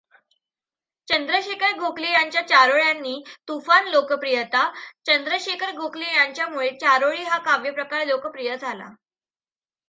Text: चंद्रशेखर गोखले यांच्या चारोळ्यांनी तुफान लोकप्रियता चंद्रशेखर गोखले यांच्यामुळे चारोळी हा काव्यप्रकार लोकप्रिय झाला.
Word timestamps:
चंद्रशेखर 1.07 1.73
गोखले 1.79 2.11
यांच्या 2.11 2.41
चारोळ्यांनी 2.47 3.13
तुफान 3.47 3.87
लोकप्रियता 3.87 4.63
चंद्रशेखर 5.05 5.75
गोखले 5.75 6.13
यांच्यामुळे 6.15 6.69
चारोळी 6.77 7.23
हा 7.23 7.37
काव्यप्रकार 7.41 8.05
लोकप्रिय 8.05 8.55
झाला. 8.57 8.89